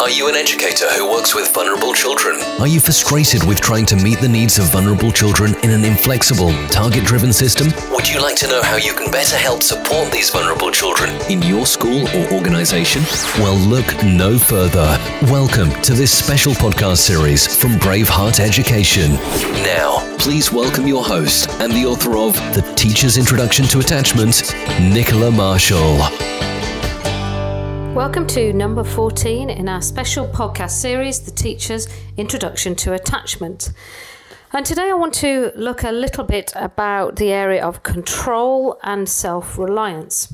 [0.00, 2.40] Are you an educator who works with vulnerable children?
[2.60, 6.52] Are you frustrated with trying to meet the needs of vulnerable children in an inflexible,
[6.68, 7.66] target driven system?
[7.90, 11.42] Would you like to know how you can better help support these vulnerable children in
[11.42, 13.02] your school or organization?
[13.38, 14.96] Well, look no further.
[15.22, 19.14] Welcome to this special podcast series from Braveheart Education.
[19.64, 25.32] Now, please welcome your host and the author of The Teacher's Introduction to Attachment, Nicola
[25.32, 25.98] Marshall.
[27.98, 33.72] Welcome to number 14 in our special podcast series, The Teacher's Introduction to Attachment.
[34.52, 39.08] And today I want to look a little bit about the area of control and
[39.08, 40.32] self reliance.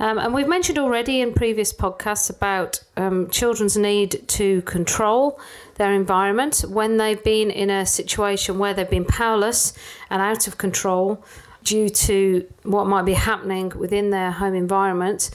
[0.00, 5.40] Um, and we've mentioned already in previous podcasts about um, children's need to control
[5.76, 9.72] their environment when they've been in a situation where they've been powerless
[10.10, 11.24] and out of control
[11.62, 15.30] due to what might be happening within their home environment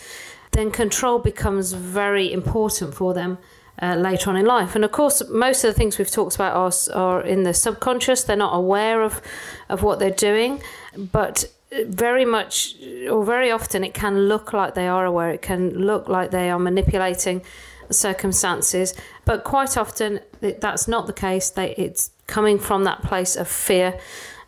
[0.53, 3.37] then control becomes very important for them
[3.81, 4.75] uh, later on in life.
[4.75, 8.23] And of course, most of the things we've talked about are, are in the subconscious.
[8.23, 9.21] They're not aware of,
[9.69, 10.61] of what they're doing,
[10.95, 11.45] but
[11.85, 12.75] very much
[13.09, 15.31] or very often it can look like they are aware.
[15.31, 17.41] It can look like they are manipulating
[17.89, 18.93] circumstances,
[19.25, 21.49] but quite often that's not the case.
[21.49, 23.99] They, it's coming from that place of fear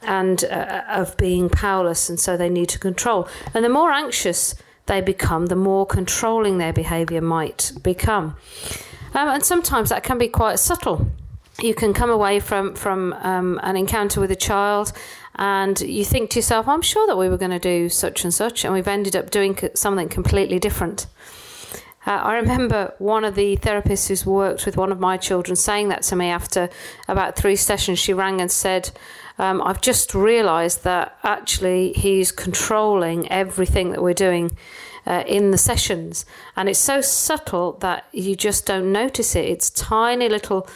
[0.02, 3.28] and uh, of being powerless, and so they need to control.
[3.54, 4.56] And the more anxious
[4.88, 8.36] they become, the more controlling their behaviour might become.
[9.14, 11.08] Um, and sometimes that can be quite subtle.
[11.62, 14.92] You can come away from, from um, an encounter with a child
[15.36, 18.34] and you think to yourself, I'm sure that we were going to do such and
[18.34, 21.08] such, and we've ended up doing something completely different.
[22.06, 25.90] Uh, I remember one of the therapists who's worked with one of my children saying
[25.90, 26.70] that to me after
[27.08, 27.98] about three sessions.
[27.98, 28.92] She rang and said,
[29.40, 34.56] um, I've just realised that actually he's controlling everything that we're doing
[35.08, 36.26] uh, in the sessions.
[36.56, 39.46] And it's so subtle that you just don't notice it.
[39.46, 40.68] It's tiny little.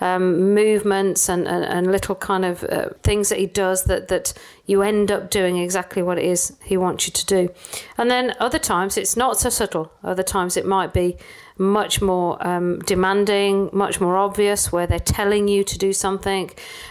[0.00, 4.32] Um, movements and, and, and, little kind of uh, things that he does that, that
[4.64, 7.48] you end up doing exactly what it is he wants you to do.
[7.96, 9.90] And then other times it's not so subtle.
[10.04, 11.16] Other times it might be
[11.58, 16.50] much more um, demanding, much more obvious, where they're telling you to do something,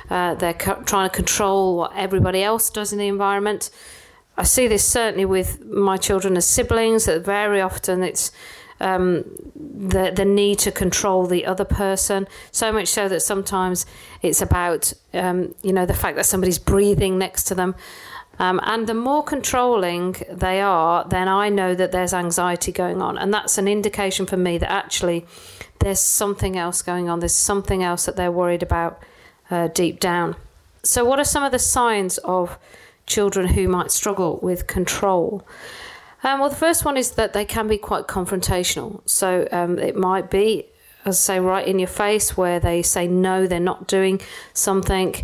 [0.09, 3.69] uh, they're co- trying to control what everybody else does in the environment.
[4.35, 8.31] I see this certainly with my children as siblings, that very often it's
[8.79, 9.23] um,
[9.55, 12.27] the the need to control the other person.
[12.51, 13.85] So much so that sometimes
[14.21, 17.75] it's about um, you know the fact that somebody's breathing next to them.
[18.39, 23.17] Um, and the more controlling they are, then I know that there's anxiety going on.
[23.17, 25.25] And that's an indication for me that actually
[25.79, 27.19] there's something else going on.
[27.19, 29.01] There's something else that they're worried about
[29.49, 30.35] uh, deep down.
[30.83, 32.57] So, what are some of the signs of
[33.05, 35.45] children who might struggle with control?
[36.23, 39.01] Um, well, the first one is that they can be quite confrontational.
[39.05, 40.65] So, um, it might be,
[41.05, 44.21] as I say, right in your face, where they say no, they're not doing
[44.53, 45.15] something.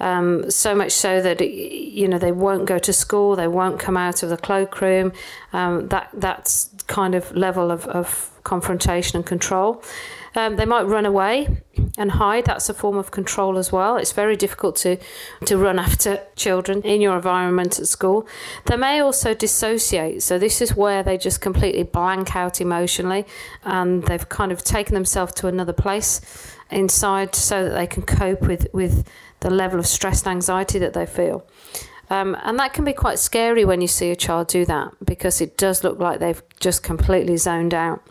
[0.00, 3.96] Um, so much so that you know they won't go to school, they won't come
[3.96, 5.12] out of the cloakroom.
[5.52, 9.82] Um, that that's kind of level of, of confrontation and control.
[10.34, 11.48] Um, they might run away
[11.96, 12.44] and hide.
[12.44, 13.96] That's a form of control as well.
[13.96, 14.98] It's very difficult to,
[15.46, 18.26] to run after children in your environment at school.
[18.66, 20.22] They may also dissociate.
[20.22, 23.26] So, this is where they just completely blank out emotionally
[23.64, 26.20] and they've kind of taken themselves to another place
[26.70, 29.08] inside so that they can cope with, with
[29.40, 31.46] the level of stress and anxiety that they feel.
[32.10, 35.40] Um, and that can be quite scary when you see a child do that because
[35.40, 38.02] it does look like they've just completely zoned out.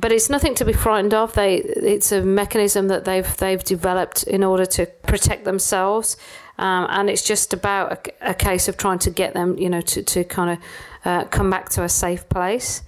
[0.00, 1.34] But it's nothing to be frightened of.
[1.34, 6.16] They, it's a mechanism that they've they've developed in order to protect themselves,
[6.58, 9.82] um, and it's just about a, a, case of trying to get them, you know,
[9.82, 10.58] to to kind of
[11.04, 12.82] uh, come back to a safe place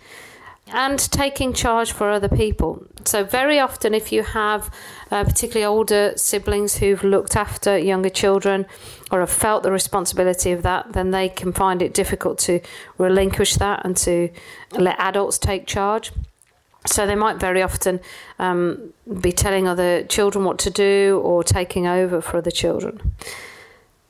[0.75, 2.85] and taking charge for other people.
[3.05, 4.75] So, very often, if you have
[5.11, 8.67] uh, particularly older siblings who've looked after younger children
[9.11, 12.61] or have felt the responsibility of that, then they can find it difficult to
[12.99, 14.31] relinquish that and to
[14.73, 16.11] let adults take charge.
[16.87, 18.01] So, they might very often
[18.41, 23.15] um, be telling other children what to do or taking over for other children.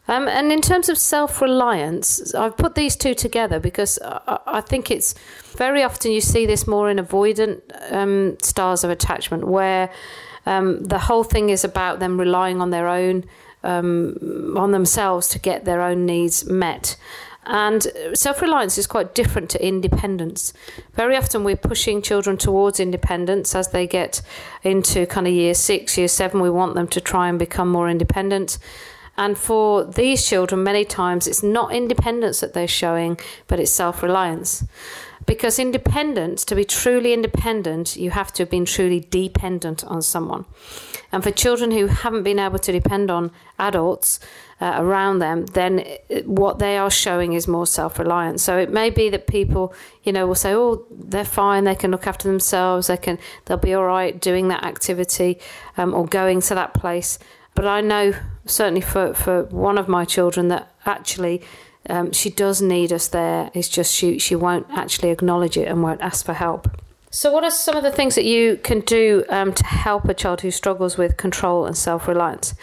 [0.07, 4.61] Um, and in terms of self reliance, I've put these two together because I, I,
[4.61, 5.15] think it's
[5.57, 9.91] very often you see this more in avoidant um, styles of attachment where
[10.45, 13.25] um, the whole thing is about them relying on their own,
[13.63, 16.97] um, on themselves to get their own needs met.
[17.47, 20.53] And self reliance is quite different to independence.
[20.95, 24.21] Very often, we're pushing children towards independence as they get
[24.63, 26.41] into kind of year six, year seven.
[26.41, 28.59] We want them to try and become more independent.
[29.17, 34.03] And for these children, many times it's not independence that they're showing, but it's self
[34.03, 34.65] reliance.
[35.27, 40.45] Because independence, to be truly independent, you have to have been truly dependent on someone.
[41.13, 44.21] And for children who haven't been able to depend on adults
[44.61, 45.85] uh, around them, then
[46.25, 48.43] what they are showing is more self reliance.
[48.43, 49.73] So it may be that people,
[50.03, 51.65] you know, will say, "Oh, they're fine.
[51.65, 52.89] They can look after themselves.
[52.89, 53.19] They can.
[53.45, 55.39] They'll be all right doing that activity
[55.77, 57.19] um, or going to that place."
[57.55, 58.15] But I know
[58.47, 61.43] certainly for for one of my children that actually
[61.89, 63.51] um, she does need us there.
[63.55, 66.69] It's just she she won't actually acknowledge it and won't ask for help.
[67.15, 70.15] So, what are some of the things that you can do um, to help a
[70.15, 72.55] child who struggles with control and self reliance?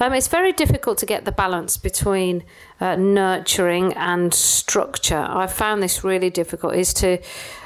[0.00, 2.42] Um, it's very difficult to get the balance between
[2.80, 5.26] uh, nurturing and structure.
[5.28, 6.74] I found this really difficult.
[6.74, 7.18] Is to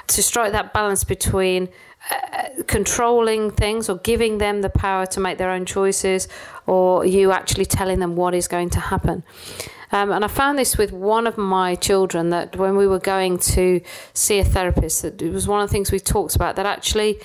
[0.08, 1.69] to strike that balance between
[2.10, 6.28] uh, controlling things or giving them the power to make their own choices,
[6.66, 9.22] or you actually telling them what is going to happen.
[9.93, 13.38] Um, and I found this with one of my children that when we were going
[13.38, 13.81] to
[14.14, 17.20] see a therapist, that it was one of the things we talked about that actually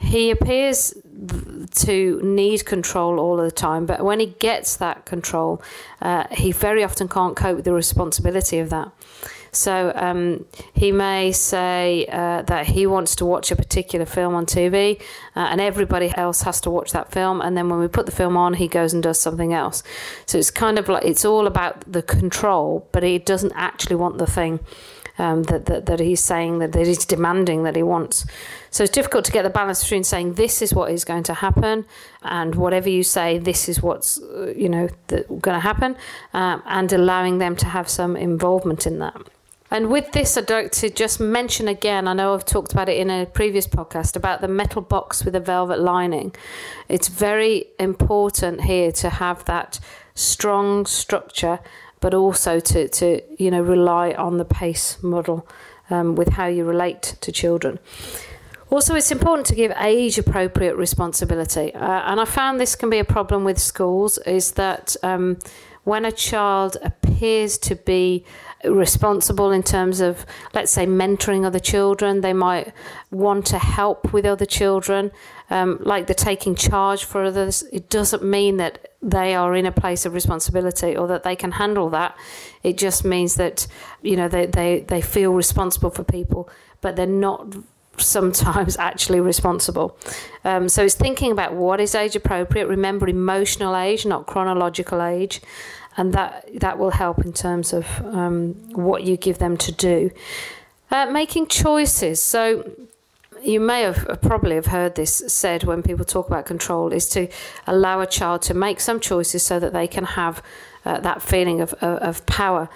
[0.00, 0.94] he appears
[1.74, 5.62] to need control all of the time, but when he gets that control,
[6.00, 8.90] uh, he very often can't cope with the responsibility of that.
[9.52, 14.46] So um, he may say uh, that he wants to watch a particular film on
[14.46, 15.00] TV,
[15.34, 17.40] uh, and everybody else has to watch that film.
[17.40, 19.82] And then when we put the film on, he goes and does something else.
[20.26, 24.18] So it's kind of like it's all about the control, but he doesn't actually want
[24.18, 24.60] the thing.
[25.18, 28.24] Um, that, that, that he's saying that, that he's demanding that he wants.
[28.70, 31.34] So it's difficult to get the balance between saying this is what is going to
[31.34, 31.84] happen
[32.22, 35.94] and whatever you say, this is what's uh, you know going to happen,
[36.32, 39.20] um, and allowing them to have some involvement in that.
[39.70, 42.96] And with this, I'd like to just mention again I know I've talked about it
[42.98, 46.34] in a previous podcast about the metal box with a velvet lining.
[46.88, 49.78] It's very important here to have that
[50.14, 51.60] strong structure,
[52.00, 55.46] but also to, to you know, rely on the PACE model
[55.88, 57.78] um, with how you relate to children.
[58.70, 61.74] Also, it's important to give age appropriate responsibility.
[61.74, 65.38] Uh, and I found this can be a problem with schools is that um,
[65.82, 66.76] when a child
[67.20, 68.24] appears to be
[68.64, 70.24] responsible in terms of,
[70.54, 72.22] let's say, mentoring other children.
[72.22, 72.72] They might
[73.10, 75.12] want to help with other children,
[75.50, 77.62] um, like they're taking charge for others.
[77.72, 81.52] It doesn't mean that they are in a place of responsibility or that they can
[81.52, 82.16] handle that.
[82.62, 83.66] It just means that,
[84.00, 86.48] you know, they, they, they feel responsible for people,
[86.80, 87.54] but they're not
[87.98, 89.98] sometimes actually responsible.
[90.44, 92.66] Um, so it's thinking about what is age appropriate.
[92.66, 95.42] Remember emotional age, not chronological age
[95.96, 100.10] and that that will help in terms of um, what you give them to do.
[100.90, 102.22] Uh, making choices.
[102.22, 102.68] So
[103.42, 107.28] you may have probably have heard this said when people talk about control is to
[107.66, 110.42] allow a child to make some choices so that they can have
[110.84, 112.68] uh, that feeling of, of, of power.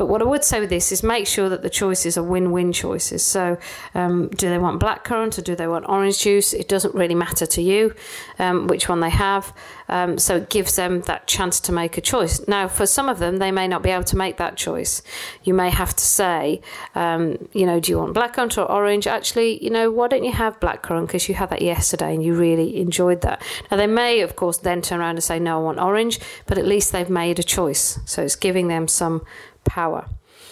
[0.00, 2.52] But what I would say with this is make sure that the choices are win
[2.52, 3.22] win choices.
[3.22, 3.58] So,
[3.94, 6.54] um, do they want blackcurrant or do they want orange juice?
[6.54, 7.94] It doesn't really matter to you
[8.38, 9.54] um, which one they have.
[9.90, 12.40] Um, so, it gives them that chance to make a choice.
[12.48, 15.02] Now, for some of them, they may not be able to make that choice.
[15.44, 16.62] You may have to say,
[16.94, 19.06] um, you know, do you want blackcurrant or orange?
[19.06, 22.34] Actually, you know, why don't you have blackcurrant because you had that yesterday and you
[22.34, 23.42] really enjoyed that.
[23.70, 26.56] Now, they may, of course, then turn around and say, no, I want orange, but
[26.56, 27.98] at least they've made a choice.
[28.06, 29.26] So, it's giving them some
[29.70, 30.02] power.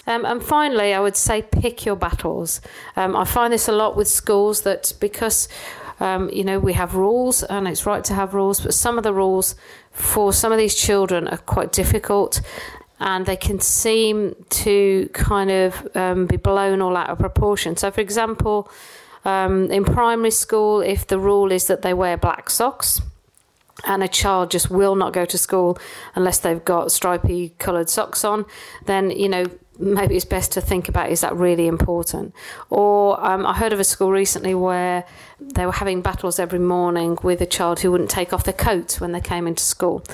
[0.06, 2.60] Um, and finally, I would say pick your battles.
[2.96, 5.48] Um, I find this a lot with schools that because
[6.00, 9.04] um, you know we have rules and it's right to have rules, but some of
[9.04, 9.54] the rules
[9.92, 12.40] for some of these children are quite difficult.
[13.00, 17.76] And they can seem to kind of um, be blown all out of proportion.
[17.76, 18.68] So, for example,
[19.24, 23.00] um, in primary school, if the rule is that they wear black socks,
[23.84, 25.78] and a child just will not go to school
[26.14, 28.44] unless they've got stripy coloured socks on,
[28.86, 29.46] then you know
[29.78, 32.34] maybe it's best to think about is that really important?
[32.70, 35.04] Or um, I heard of a school recently where
[35.40, 39.00] they were having battles every morning with a child who wouldn't take off their coat
[39.00, 40.04] when they came into school.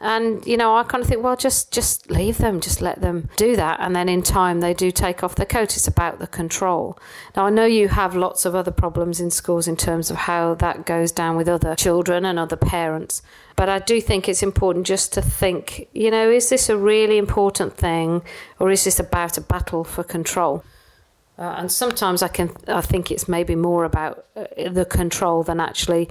[0.00, 3.28] And you know, I kind of think, well, just just leave them, just let them
[3.36, 5.76] do that, and then in time they do take off their coat.
[5.76, 6.98] It's about the control.
[7.34, 10.54] Now, I know you have lots of other problems in schools in terms of how
[10.54, 13.22] that goes down with other children and other parents,
[13.56, 17.18] but I do think it's important just to think, you know, is this a really
[17.18, 18.22] important thing,
[18.60, 20.62] or is this about a battle for control?
[21.38, 25.60] Uh, and sometimes I can, I think it's maybe more about uh, the control than
[25.60, 26.08] actually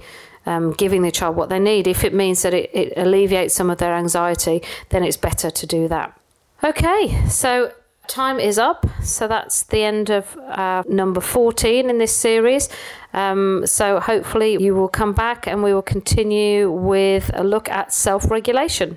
[0.48, 1.86] um, giving the child what they need.
[1.86, 5.66] If it means that it, it alleviates some of their anxiety, then it's better to
[5.66, 6.18] do that.
[6.64, 7.72] Okay, so
[8.06, 8.86] time is up.
[9.02, 12.68] So that's the end of uh, number 14 in this series.
[13.12, 17.92] Um, so hopefully you will come back and we will continue with a look at
[17.92, 18.96] self regulation.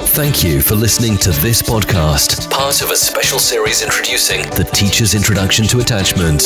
[0.00, 5.14] Thank you for listening to this podcast, part of a special series introducing the Teacher's
[5.14, 6.40] Introduction to Attachment.